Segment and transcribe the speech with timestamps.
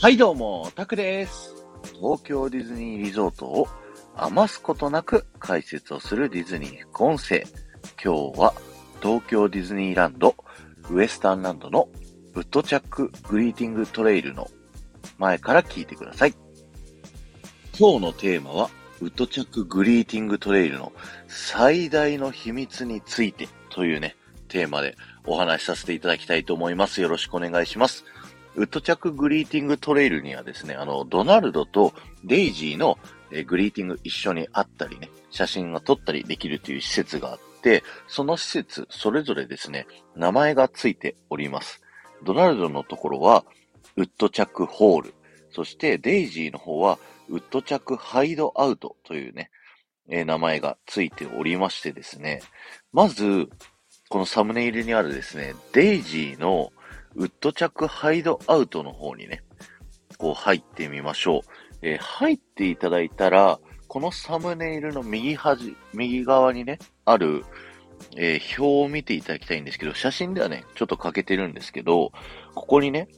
[0.00, 1.54] はいどうも、タクです。
[1.92, 3.68] 東京ディズニーリゾートを
[4.16, 7.44] 余すことなく解説をするディズニー副音声。
[8.02, 8.54] 今日は
[9.02, 10.36] 東京ディズニーランド
[10.88, 11.90] ウエスタンランドの
[12.32, 14.50] ウッドチャックグリーティングトレイルの
[15.18, 16.34] 前から聞いてください。
[17.78, 18.70] 今日のテーマは
[19.02, 20.94] ウッドチャックグリーティングトレイルの
[21.28, 24.16] 最大の秘密についてというね、
[24.48, 27.02] テーマでお話しさせていただきたいと思います。
[27.02, 28.06] よろしくお願いします。
[28.56, 31.92] ウッドチャックグリーティングトレイルにはですね、あの、ドナルドと
[32.24, 32.98] デイジーの
[33.46, 39.86] グリーティング一緒にあったりね、写真が撮ったりできるという施設があって、その施設それぞれですね、
[40.16, 41.80] 名前がついております。
[42.24, 43.44] ドナルドのところは、
[43.96, 45.14] ウッドチャックホール。
[45.52, 49.50] そして、デイジーの方は、ウッドチャックハイドアウトというね、
[50.08, 52.42] えー名前がついておりましてですね、
[52.92, 53.48] まず、
[54.08, 56.72] このサムネイルにあるですね、デイジーの
[57.14, 59.42] ウッドチャックハイドアウトの方にね、
[60.18, 61.40] こう入ってみましょう。
[61.82, 63.58] えー入っていただいたら、
[63.88, 67.44] このサムネイルの右端、右側にね、ある、
[68.16, 72.12] えー表を見ていただきたいんですけど、写真ではね、ちょっと欠けてるんですけど、
[72.54, 73.08] ここにね、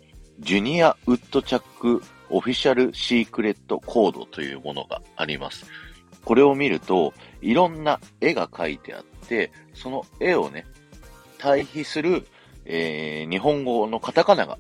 [0.41, 5.67] ジュニアウッドチャックオフィシャルシークレットコードというものがあります。
[6.25, 10.65] これを見ると、いろんな絵が描いてあって、その絵をね、
[11.39, 12.27] 対比する、
[12.65, 14.59] えー日本語のカタカナが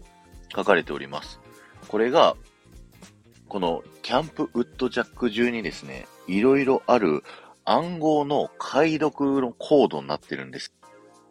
[0.54, 1.40] 書かれております。
[1.88, 2.36] これが、
[3.48, 7.22] このキャンプウッドジャック中にですね、いろいろある
[7.64, 10.72] 暗号の解読のコードになってるんです。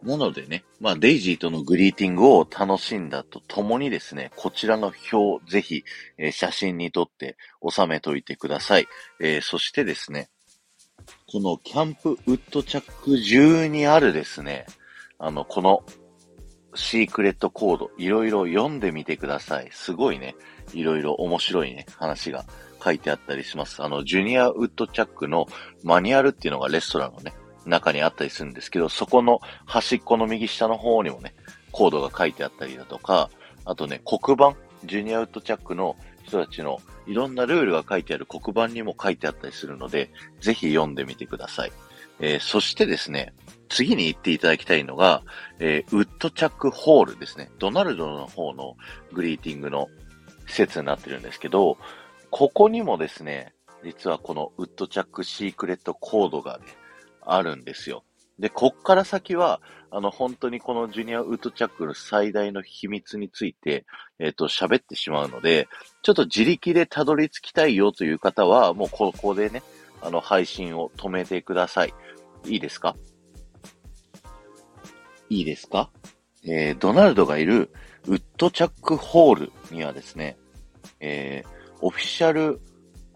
[0.04, 5.84] なのでね、まあ、デイジーとのグリーティングを楽しんだとともにですね、こちらの表、ぜひ、
[6.18, 8.88] えー写真に撮って収めといてください。
[9.20, 10.30] えーそしてですね、
[11.28, 14.66] このキャンプウッドチャック中にあるですね、
[15.20, 15.84] あの、この
[16.74, 19.70] シークレットコード、いろいろ読んでみてください。
[19.72, 20.36] すごいね、
[20.74, 22.46] いろいろ面白いね、話が
[22.84, 23.84] 書いてあったりします。
[23.84, 25.48] あの、ジュニアウッドチャックの
[25.84, 27.34] マニュアルっていうのがレストランのね、
[27.66, 31.36] 中にあったりするんですけど、そこの端っこの右下の方にもね、
[31.72, 33.30] コードが書いてあったりだとか、
[33.66, 41.72] あとね、黒板、ジュニアウッドチャックの人たちのいろんなルールが書いてある黒板にも書いてあったりするので、ぜひ読んでみてください。
[42.20, 43.34] えーそしてですね、
[43.72, 45.24] 次に言っていただきたいのが、
[45.60, 47.50] えーウッドチャックホールですね。
[47.58, 48.76] ドナルドの方の
[49.14, 49.88] グリーティングの
[50.48, 51.78] 施設になってるんですけど、
[52.30, 56.66] ここにもですね、実はこのウッドチャックシークレットコードがね、
[57.22, 58.04] あるんですよ。
[58.40, 59.62] で、こっから先は、
[59.92, 63.86] あの、本当にこのジュニアウッドチャックの最大の秘密について、
[64.20, 65.68] えっ、と、喋ってしまうので、
[66.02, 69.62] ちょっと自力でたどり着きたいよという方は、もうここでね、
[70.02, 71.94] あの、配信を止めてください。
[72.46, 72.96] いいですか？
[75.32, 75.90] いいですか？
[76.44, 77.72] えー、ドナルドがいる
[78.06, 80.36] ウッドチャックホールにはですね、
[81.00, 81.50] えー、
[81.80, 82.60] オフィシャル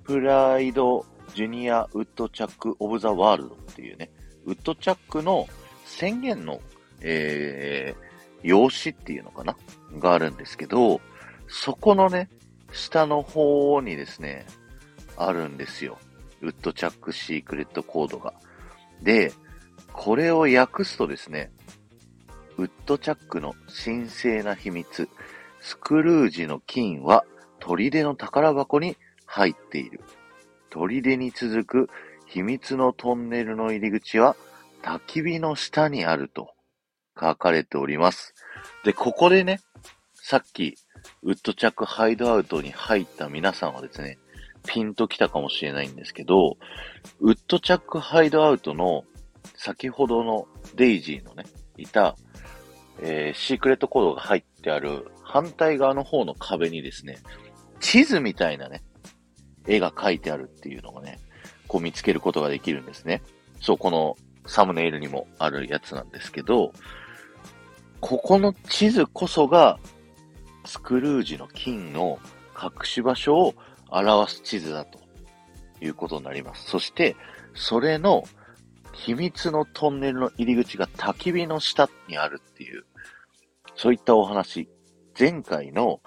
[0.06, 4.12] プライドジュニアウッドチャックオブザワールドっていうね、
[4.46, 5.50] ウッドチャックの
[5.84, 6.62] 宣言の、
[7.02, 9.58] えー、用紙っていうのかな？
[10.00, 11.02] があるんですけど、
[11.50, 12.30] そこのね、
[12.72, 14.46] 下の方にですね、
[15.18, 15.98] あるんですよ。
[16.42, 18.34] ウッドチャックシークレットコードが。
[19.04, 19.34] で、
[19.92, 21.52] これを訳すとですね、
[22.58, 25.10] ウッドチャックの神聖な秘密、
[25.62, 27.26] スクルージの金は
[27.60, 28.96] 砦の宝箱に
[29.26, 30.02] 入っている。
[30.70, 31.90] 砦に続く
[32.28, 34.36] 秘密のトンネルの入り口は
[34.84, 36.52] 焚き火の下にあると
[37.20, 38.36] 書かれております。
[38.84, 39.60] で、ここでね、
[40.14, 40.76] さっき
[41.24, 44.18] ウッドチャックハイドアウトに入った皆さんはですね、
[44.68, 46.58] ピンときたかもしれないんですけど、
[47.20, 49.04] ウッドチャックハイドアウトの
[49.56, 51.46] 先ほどのデイジーのね、
[51.78, 52.16] いた、
[53.02, 57.18] えーシークレットコードが入ってある反対側の方の壁にですね、
[57.80, 58.84] 地図みたいなね、
[59.68, 61.20] 絵が描いてあるっていうのがね、
[61.68, 63.22] こう見つけることができるんですね。
[63.60, 64.16] そう、この
[64.46, 66.72] サムネイルにもあるやつなんですけど、
[68.00, 69.80] ここの地図こそが、
[70.66, 72.20] スクルージの金の
[72.62, 73.54] 隠し場所を
[73.90, 75.00] 表す地図だと
[75.80, 76.66] いうことになります。
[76.66, 77.16] そして、
[77.54, 78.24] それの
[78.96, 82.86] 秘密のトンネルの入り口が焚き火の下にあるっていう、
[83.76, 84.70] そういったお話、
[85.18, 86.02] 前回の、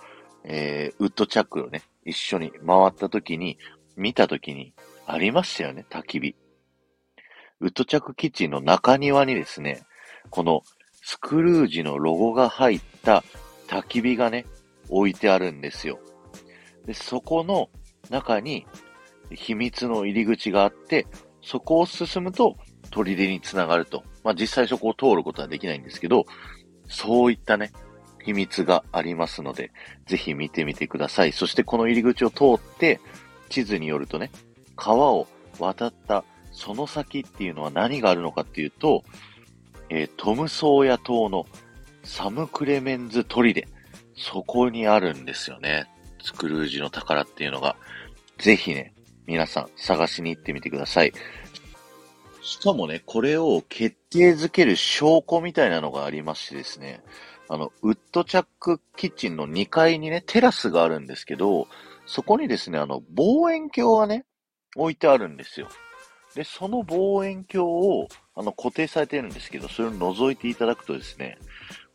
[0.44, 3.58] えー、ウッドチャックをね、一緒に回った時に、
[3.96, 4.74] 見た時に
[5.06, 6.36] ありましたよね、焚き火。
[7.60, 9.82] ウッドチャックキッチンの中庭にですね、
[10.30, 10.62] この
[11.02, 13.24] スクルージのロゴが入った
[13.66, 14.46] 焚き火がね、
[14.88, 15.98] 置いてあるんですよ。
[16.86, 17.68] で、そこの
[18.08, 18.66] 中に
[19.30, 21.06] 秘密の入り口があって、
[21.42, 22.56] そこを進むと
[22.90, 24.04] 砦につながると。
[24.24, 26.26] まあ実際そこを通ることはできないんですけど、
[26.88, 27.72] そういったね、
[28.24, 29.70] 秘密がありますので、
[30.06, 31.32] ぜひ見てみてください。
[31.32, 33.00] そしてこの入り口を通って、
[33.48, 34.30] 地図によるとね、
[34.76, 35.26] 川を
[35.58, 39.04] 渡ったその先っていうのは何があるのかっていうと、
[39.90, 41.46] えー、トムソーヤ島の
[42.04, 43.66] サム・クレメンズ砦、
[44.16, 45.86] そこにあるんですよね。
[46.22, 47.76] スクルージの宝っていうのが。
[48.38, 48.92] ぜひね、
[49.26, 51.12] 皆さん探しに行ってみてください。
[52.48, 57.02] しかもね、これを決定づける証拠みたいなのがありましてですね、
[57.46, 61.68] あの、ウッドチャックキッチンの2階にね、テラスがあるんですけど、
[62.06, 64.24] そこにですね、あの、望遠鏡がね、
[64.76, 65.68] 置いてあるんですよ。
[66.34, 71.36] で、その望遠鏡を、あの、固定されてるんですけど、それを覗いていただくとですね、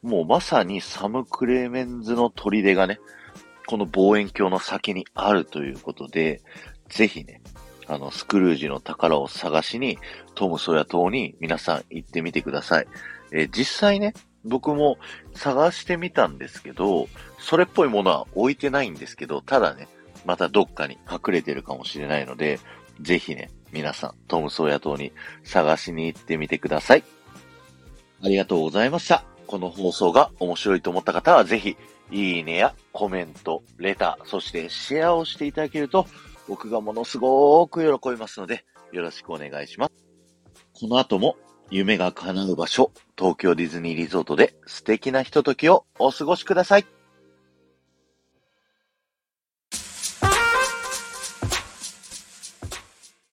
[0.04, 3.00] もうまさにサム・クレーメンズの砦がね、
[3.66, 6.42] この望遠鏡の先にあるということで、
[6.90, 7.42] ぜひね、
[7.88, 9.98] あの、スクルージの宝を探しに、
[10.36, 12.88] トム・ソヤ島に皆さん行ってみてください。
[13.32, 14.14] えー、実際ね、
[14.46, 14.98] 僕も
[15.34, 17.08] 探してみたんですけど、
[17.40, 19.88] それっぽいものは置いてないんですけど、ただね、
[20.26, 22.60] またどっかに隠れてるかもしれないので、
[23.02, 25.12] ぜひね、皆さん、トム・ソーヤ島に
[25.44, 27.04] 探しに行ってみてください。
[28.22, 29.24] ありがとうございました。
[29.48, 31.78] この放送が面白いと思った方は、ぜひ、
[32.12, 36.06] いいねやコメント、レター、そしてシェアをしていただけると、
[36.54, 39.94] 僕がものすごく喜びますので、よろしくお願いします。
[40.80, 41.36] この後も、
[41.72, 46.86] 夢が叶う場所、東京ディズニーリゾートで素敵なひとときをお過ごしください。